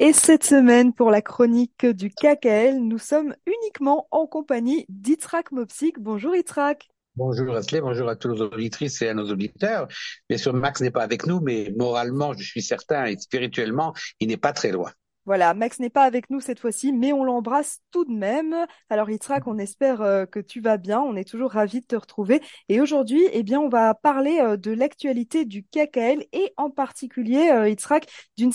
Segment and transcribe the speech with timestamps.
[0.00, 6.00] Et cette semaine, pour la chronique du KKL, nous sommes uniquement en compagnie d'Itrak Mopsik.
[6.00, 6.88] Bonjour Itrak.
[7.14, 9.86] Bonjour Asley, bonjour à tous nos auditrices et à nos auditeurs.
[10.28, 14.26] Bien sûr, Max n'est pas avec nous, mais moralement, je suis certain, et spirituellement, il
[14.26, 14.90] n'est pas très loin.
[15.26, 18.54] Voilà, Max n'est pas avec nous cette fois-ci, mais on l'embrasse tout de même.
[18.90, 21.96] Alors Yitzhak, on espère euh, que tu vas bien, on est toujours ravis de te
[21.96, 22.42] retrouver.
[22.68, 27.50] Et aujourd'hui, eh bien, on va parler euh, de l'actualité du KKL et en particulier,
[27.50, 27.74] euh,
[28.36, 28.52] d'une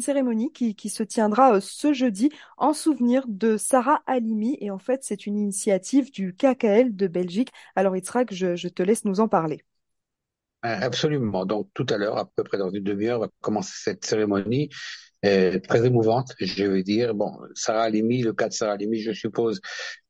[0.00, 4.56] cérémonie, qui, se tiendra euh, ce jeudi en souvenir de Sarah Halimi.
[4.60, 7.50] Et en fait, c'est une initiative du KKL de Belgique.
[7.74, 7.94] Alors
[8.30, 9.64] je, je te laisse nous en parler.
[10.62, 11.46] Absolument.
[11.46, 14.68] Donc tout à l'heure, à peu près dans une demi-heure, va commencer cette cérémonie
[15.24, 17.14] euh, très émouvante, je veux dire.
[17.14, 19.60] Bon, Sarah Halimi, le cas de Sarah Halimi, je suppose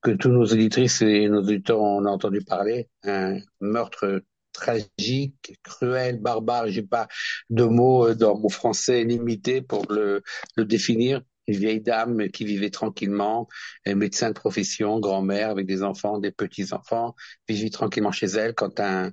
[0.03, 2.89] que tous nos auditrices et nos auditeurs ont entendu parler.
[3.05, 4.23] Un meurtre
[4.53, 6.69] tragique, cruel, barbare.
[6.69, 7.07] J'ai pas
[7.49, 10.23] de mots euh, dans mon français limité pour le,
[10.57, 11.23] le définir.
[11.47, 13.49] Une vieille dame qui vivait tranquillement,
[13.85, 17.17] médecin de profession, grand-mère avec des enfants, des petits-enfants,
[17.49, 19.11] vivait tranquillement chez elle quand un,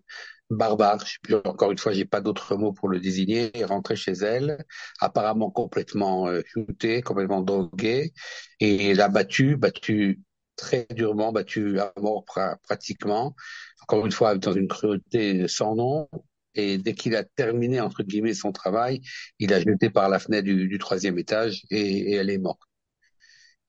[0.49, 1.03] barbare,
[1.45, 4.63] encore une fois, j'ai pas d'autre mot pour le désigner, est rentré chez elle,
[4.99, 6.41] apparemment complètement euh,
[7.03, 8.13] complètement drogué,
[8.59, 10.21] et l'a battu, battu
[10.55, 12.25] très durement, battu à mort
[12.63, 13.35] pratiquement,
[13.81, 16.09] encore une fois dans une cruauté sans nom,
[16.57, 19.01] et dès qu'il a terminé, entre guillemets, son travail,
[19.39, 22.61] il a jeté par la fenêtre du, du troisième étage et, et, elle est morte.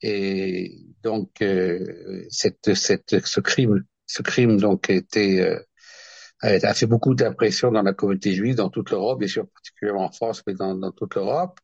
[0.00, 5.60] Et donc, euh, cette, cette, ce crime, ce crime donc était euh,
[6.42, 10.12] a fait beaucoup d'impression dans la communauté juive, dans toute l'Europe, bien sûr, particulièrement en
[10.12, 11.58] France, mais dans, toute l'Europe.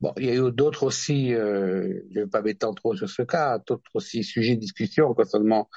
[0.00, 3.08] Bon, il y a eu d'autres aussi, euh, je ne vais pas m'étendre trop sur
[3.08, 5.68] ce cas, d'autres aussi sujets de discussion concernant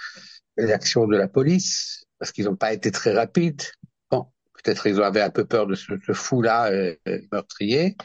[0.57, 3.63] l'action de la police, parce qu'ils n'ont pas été très rapides.
[4.11, 4.27] Bon,
[4.61, 6.95] peut-être ils avaient un peu peur de ce, fou-là euh,
[7.31, 7.95] meurtrier.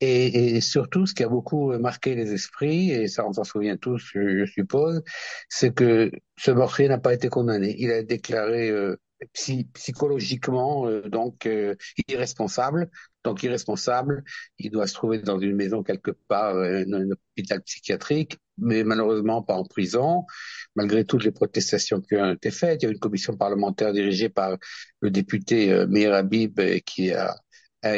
[0.00, 3.78] Et, et, surtout, ce qui a beaucoup marqué les esprits, et ça on s'en souvient
[3.78, 5.02] tous, je, je suppose,
[5.48, 7.74] c'est que ce meurtrier n'a pas été condamné.
[7.78, 8.96] Il a déclaré euh,
[9.72, 11.74] psychologiquement euh, donc euh,
[12.08, 12.90] irresponsable.
[13.24, 14.24] Donc irresponsable,
[14.58, 19.42] il doit se trouver dans une maison quelque part, euh, un hôpital psychiatrique, mais malheureusement
[19.42, 20.24] pas en prison,
[20.76, 22.82] malgré toutes les protestations qui ont été faites.
[22.82, 24.56] Il y a une commission parlementaire dirigée par
[25.00, 27.36] le député Meir Habib qui a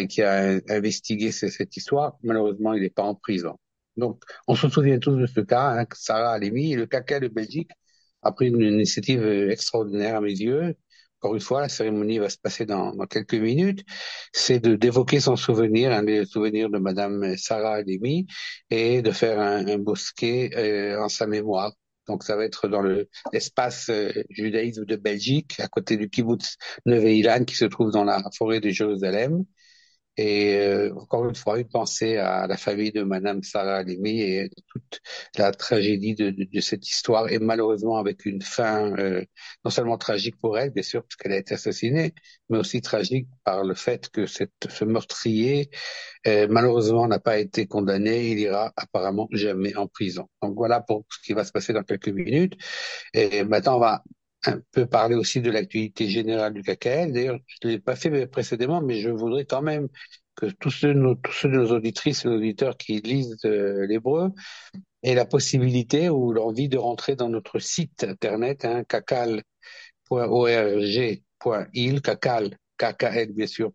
[0.09, 2.19] qui a investigué cette histoire.
[2.23, 3.57] Malheureusement, il n'est pas en prison.
[3.97, 7.71] Donc, on se souvient tous de ce cas, hein, Sarah Halimi, le caca de Belgique
[8.23, 10.77] a pris une initiative extraordinaire à mes yeux,
[11.21, 13.85] encore une fois, la cérémonie va se passer dans, dans quelques minutes,
[14.33, 18.27] c'est de d'évoquer son souvenir, un souvenirs de Madame Sarah Halimi,
[18.71, 21.73] et de faire un, un bosquet euh, en sa mémoire.
[22.07, 26.57] Donc ça va être dans le l'espace euh, judaïsme de Belgique, à côté du kibbutz
[26.87, 29.45] Neve Ilan, qui se trouve dans la forêt de Jérusalem.
[30.19, 34.51] Et euh, encore une fois, une pensée à la famille de Madame Sarah Halimi et
[34.69, 35.01] toute
[35.39, 39.25] la tragédie de, de, de, cette histoire, et malheureusement avec une fin euh,
[39.65, 42.15] non seulement tragique pour elle, bien sûr, parce qu'elle a été assassinée,
[42.51, 45.71] mais aussi tragique par le fait que cette, ce meurtrier,
[46.27, 48.31] euh, malheureusement, n'a pas été condamné.
[48.33, 50.29] Il ira apparemment jamais en prison.
[50.43, 52.55] Donc voilà pour ce qui va se passer dans quelques minutes.
[53.15, 54.03] Et maintenant, on va
[54.47, 57.13] un peu parler aussi de l'actualité générale du KKL.
[57.13, 59.89] D'ailleurs, je ne l'ai pas fait précédemment, mais je voudrais quand même
[60.37, 64.31] que tous ceux, de nos auditrices et auditeurs qui lisent euh, l'hébreu
[65.03, 69.43] aient la possibilité ou l'envie de rentrer dans notre site internet, hein, kakal.org.il,
[72.03, 73.73] kakal, kkl bien sûr,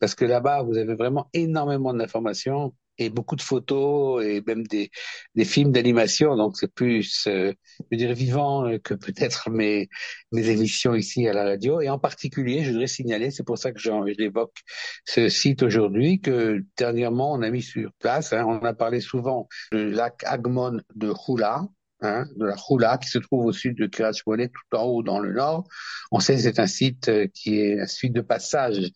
[0.00, 4.90] parce que là-bas, vous avez vraiment énormément d'informations et beaucoup de photos et même des,
[5.34, 6.36] des films d'animation.
[6.36, 7.52] Donc c'est plus, euh,
[7.90, 9.88] je dire, vivant euh, que peut-être mes,
[10.32, 11.80] mes émissions ici à la radio.
[11.80, 14.56] Et en particulier, je voudrais signaler, c'est pour ça que j'évoque
[15.04, 19.48] ce site aujourd'hui, que dernièrement on a mis sur place, hein, on a parlé souvent
[19.72, 21.62] du lac Agmon de Hula,
[22.00, 25.18] Hein, de la Hula, qui se trouve au sud de Kiryat tout en haut dans
[25.18, 25.66] le nord.
[26.12, 28.92] On sait que c'est un site euh, qui est un site de passage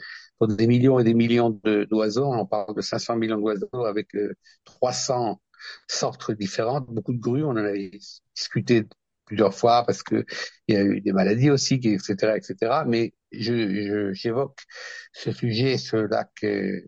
[0.46, 1.50] des millions et des millions
[1.90, 2.26] d'oiseaux.
[2.32, 4.34] On parle de 500 millions d'oiseaux avec euh,
[4.64, 5.40] 300
[5.88, 7.44] sortes différentes, beaucoup de grues.
[7.44, 7.90] On en avait
[8.34, 8.84] discuté
[9.24, 10.24] plusieurs fois parce que
[10.68, 12.84] il y a eu des maladies aussi, etc., etc.
[12.86, 14.58] Mais je, j'évoque
[15.12, 16.80] ce sujet, ce lac euh,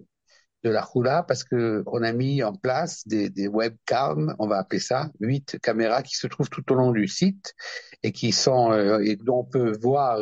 [0.62, 4.58] de la Hula parce que on a mis en place des, des webcams, on va
[4.58, 7.54] appeler ça, huit caméras qui se trouvent tout au long du site
[8.02, 10.20] et qui sont euh, et dont on peut voir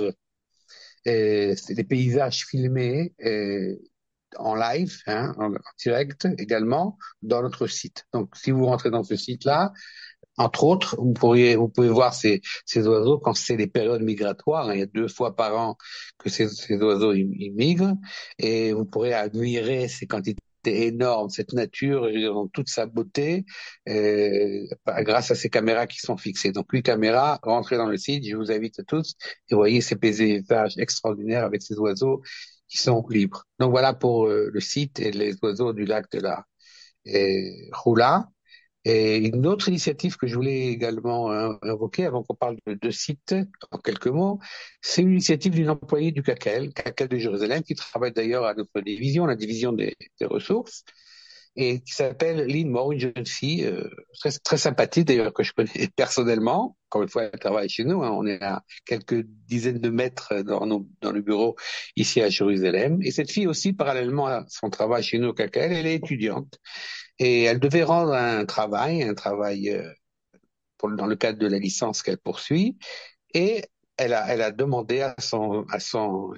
[1.07, 3.77] euh, des paysages filmés euh,
[4.37, 8.07] en live, hein, en, direct également dans notre site.
[8.13, 9.73] Donc si vous rentrez dans ce site-là,
[10.39, 14.69] entre autres, vous pourriez, vous pouvez voir ces, ces oiseaux quand c'est les périodes migratoires.
[14.69, 15.77] Hein, il y a deux fois par an
[16.19, 17.95] que ces, ces oiseaux ils migrent
[18.39, 23.45] et vous pourrez admirer ces quantités était énorme, cette nature dans toute sa beauté,
[23.89, 24.67] euh,
[25.01, 26.53] grâce à ces caméras qui sont fixées.
[26.53, 29.15] Donc huit caméras, rentrez dans le site, je vous invite à tous
[29.51, 32.23] et voyez ces paysages extraordinaires avec ces oiseaux
[32.69, 33.45] qui sont libres.
[33.59, 36.45] Donc voilà pour euh, le site et les oiseaux du lac de la
[37.73, 38.32] Roula.
[38.85, 41.31] Et une autre initiative que je voulais également
[41.63, 43.35] invoquer avant qu'on parle de, sites
[43.71, 44.41] en quelques mots,
[44.81, 48.81] c'est une initiative d'une employée du CACEL, CACEL de Jérusalem, qui travaille d'ailleurs à notre
[48.81, 50.85] division, la division des, ressources,
[51.55, 53.89] et qui s'appelle Lynn Moore, une jeune fille euh,
[54.43, 56.77] très, sympathique d'ailleurs que je connais personnellement.
[56.89, 58.03] Encore une fois, elle travaille chez nous.
[58.03, 61.57] Hein, on est à quelques dizaines de mètres dans, nos, dans le bureau
[61.95, 63.01] ici à Jérusalem.
[63.03, 66.59] Et cette fille aussi, parallèlement à son travail chez nous au CACEL, elle est étudiante
[67.23, 69.89] et elle devait rendre un travail, un travail euh,
[70.77, 72.77] pour, dans le cadre de la licence qu'elle poursuit,
[73.33, 73.65] et
[73.97, 76.35] elle a, elle a demandé à son, à son,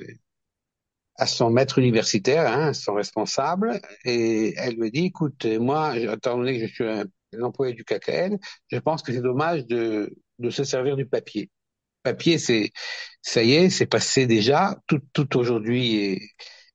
[1.16, 6.58] à son maître universitaire, hein, son responsable, et elle me dit, écoute, moi, étant donné
[6.60, 7.04] que je suis un,
[7.42, 8.38] employé du KKL,
[8.70, 11.50] je pense que c'est dommage de, de se servir du papier.
[12.02, 12.72] Papier, c'est,
[13.22, 14.78] ça y est, c'est passé déjà.
[14.86, 16.20] Tout, tout aujourd'hui est,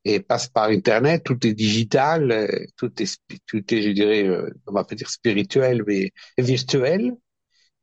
[0.05, 2.47] et passe par Internet, tout est digital, euh,
[2.77, 3.17] tout est,
[3.47, 7.15] tout est, je dirais, euh, on va pas dire spirituel, mais virtuel.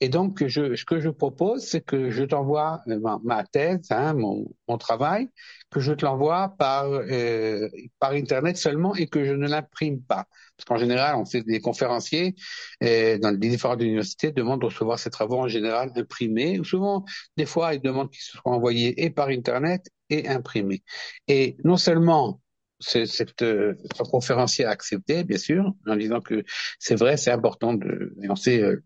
[0.00, 4.12] Et donc, je, ce que je propose, c'est que je t'envoie euh, ma, thèse, hein,
[4.12, 5.28] mon, mon, travail,
[5.70, 10.26] que je te l'envoie par euh, par internet seulement et que je ne l'imprime pas.
[10.56, 12.34] Parce qu'en général, on sait des conférenciers
[12.82, 16.58] euh, dans les différentes universités demandent de recevoir ces travaux en général imprimés.
[16.60, 17.04] Ou souvent,
[17.38, 20.82] des fois, ils demandent qu'ils soient envoyés et par internet et imprimés.
[21.28, 22.40] Et non seulement
[22.80, 23.74] cette euh,
[24.10, 26.44] conférencier a accepté, bien sûr, en disant que
[26.78, 28.82] c'est vrai, c'est important de, et on sait euh,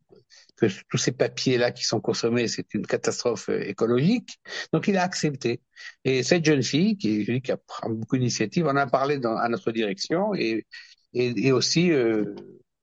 [0.61, 4.39] que tous ces papiers-là qui sont consommés, c'est une catastrophe euh, écologique.
[4.73, 5.61] Donc il a accepté.
[6.05, 9.19] Et cette jeune fille, qui, je dis, qui a pris beaucoup d'initiatives, on a parlé
[9.19, 10.67] dans, à notre direction et,
[11.15, 12.35] et, et aussi, euh,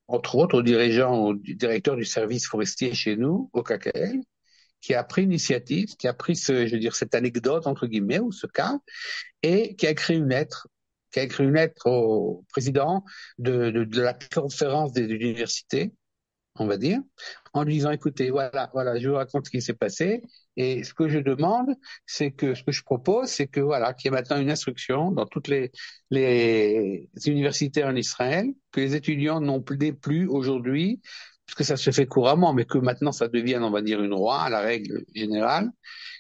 [0.08, 4.22] entre autres, au dirigeant, au directeur du service forestier chez nous, au KKL,
[4.82, 8.20] qui a pris l'initiative, qui a pris ce, je veux dire, cette anecdote, entre guillemets,
[8.20, 8.78] ou ce cas,
[9.44, 10.68] et qui a écrit une lettre
[11.12, 13.04] qui a écrit une lettre au président
[13.38, 15.94] de, de, de la conférence des universités
[16.60, 17.00] on va dire,
[17.54, 20.24] en lui disant écoutez, voilà, voilà, je vous raconte ce qui s'est passé.
[20.56, 21.70] Et ce que je demande,
[22.06, 25.12] c'est que ce que je propose, c'est que voilà, qu'il y ait maintenant une instruction
[25.12, 25.72] dans toutes les,
[26.10, 31.00] les universités en Israël, que les étudiants n'ont plus, aujourd'hui,
[31.46, 34.50] puisque ça se fait couramment, mais que maintenant ça devienne, on va dire, une loi,
[34.50, 35.70] la règle générale,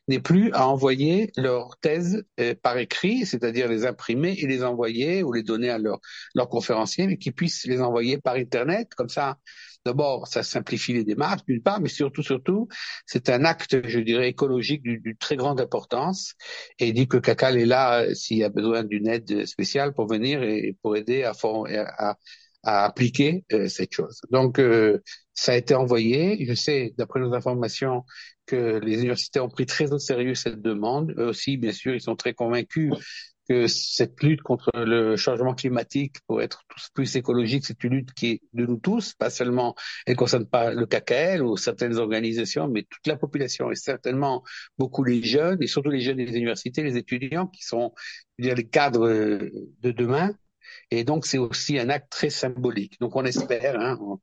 [0.08, 5.24] n'est plus à envoyer leurs thèses euh, par écrit, c'est-à-dire les imprimer et les envoyer
[5.24, 8.94] ou les donner à leur conférenciers, mais qu'ils puissent les envoyer par Internet.
[8.96, 9.38] Comme ça,
[9.88, 12.68] d'abord, ça simplifie les démarches, d'une part, mais surtout, surtout,
[13.06, 16.36] c'est un acte, je dirais, écologique d'une très grande importance.
[16.80, 19.94] Et il dit que Cacal est là euh, s'il y a besoin d'une aide spéciale
[19.94, 22.18] pour venir et pour aider à, à,
[22.64, 24.20] à appliquer euh, cette chose.
[24.30, 25.00] Donc, euh,
[25.34, 26.46] ça a été envoyé.
[26.46, 28.04] Je sais, d'après nos informations,
[28.46, 31.14] que les universités ont pris très au sérieux cette demande.
[31.18, 32.92] Eux aussi, bien sûr, ils sont très convaincus
[33.48, 38.14] que cette lutte contre le changement climatique pour être tous plus écologique, c'est une lutte
[38.14, 42.68] qui est de nous tous, pas seulement, elle concerne pas le KKL ou certaines organisations,
[42.68, 44.44] mais toute la population et certainement
[44.78, 47.94] beaucoup les jeunes et surtout les jeunes des universités, les étudiants qui sont
[48.38, 50.32] les cadres de demain.
[50.92, 53.00] Et donc c'est aussi un acte très symbolique.
[53.00, 54.20] Donc on espère, hein, on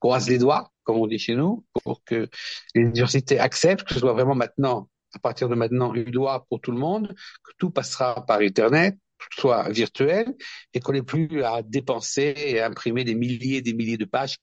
[0.00, 2.28] croise les doigts, comme on dit chez nous, pour que
[2.74, 6.60] les universités acceptent que ce soit vraiment maintenant à partir de maintenant une loi pour
[6.60, 8.96] tout le monde, que tout passera par Internet,
[9.32, 10.34] soit virtuel,
[10.72, 14.04] et qu'on n'ait plus à dépenser et à imprimer des milliers et des milliers de
[14.04, 14.36] pages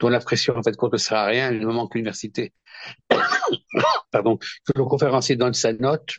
[0.00, 2.52] dont l'impression en fait compte ne sert à rien du moment que l'université,
[4.10, 6.16] pardon, que le conférencier donne sa note,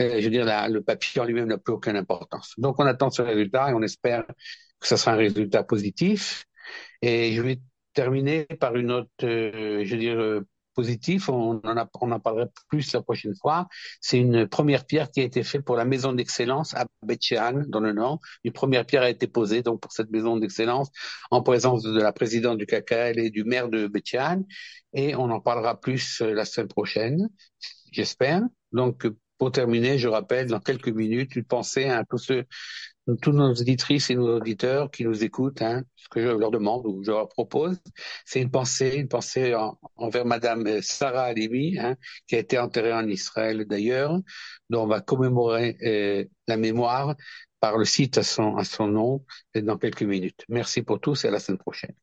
[0.00, 2.54] euh, je veux dire, le papier en lui-même n'a plus aucune importance.
[2.58, 4.24] Donc on attend ce résultat et on espère
[4.78, 6.44] que ce sera un résultat positif.
[7.02, 7.60] Et je vais
[7.92, 10.46] terminer par une autre, euh, je veux dire, euh,
[11.28, 13.68] on en, a, on en parlera plus la prochaine fois.
[14.00, 17.80] C'est une première pierre qui a été faite pour la maison d'excellence à Betchean, dans
[17.80, 18.20] le Nord.
[18.44, 20.90] Une première pierre a été posée donc pour cette maison d'excellence
[21.30, 24.44] en présence de la présidente du KKL et du maire de Betchean.
[24.92, 27.28] Et on en parlera plus euh, la semaine prochaine,
[27.92, 28.42] j'espère.
[28.72, 29.06] Donc,
[29.38, 32.44] pour terminer, je rappelle dans quelques minutes une pensée à tous ceux
[33.16, 36.86] tous nos auditrices et nos auditeurs qui nous écoutent, hein, ce que je leur demande
[36.86, 37.78] ou je leur propose,
[38.24, 39.54] c'est une pensée, une pensée
[39.96, 44.18] envers Madame Sarah Alimi, hein, qui a été enterrée en Israël d'ailleurs,
[44.68, 47.14] dont on va commémorer euh, la mémoire
[47.60, 49.24] par le site à son, à son nom
[49.54, 50.44] dans quelques minutes.
[50.48, 51.94] Merci pour tous et à la semaine prochaine.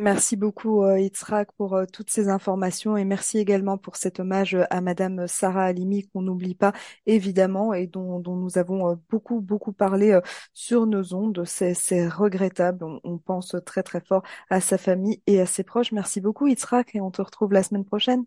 [0.00, 4.54] Merci beaucoup, euh, Itzrak, pour euh, toutes ces informations et merci également pour cet hommage
[4.54, 6.72] euh, à Madame Sarah Halimi qu'on n'oublie pas
[7.06, 10.16] évidemment et dont, nous avons beaucoup, beaucoup parlé
[10.54, 11.42] sur nos ondes.
[11.46, 12.84] C'est, c'est regrettable.
[12.84, 15.90] On, on pense très, très fort à sa famille et à ses proches.
[15.90, 18.24] Merci beaucoup, Itzrak, et on te retrouve la semaine prochaine.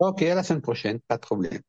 [0.00, 1.60] Ok, à la semaine prochaine, pas de problème.